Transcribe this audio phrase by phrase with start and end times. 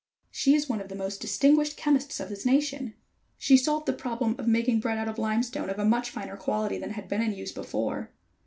[0.31, 2.95] "She is one of the most distinguished chemists of this nation.
[3.37, 6.79] She solved the problem of making bread out of limestone of a much finer quality
[6.79, 8.09] than had been in use before."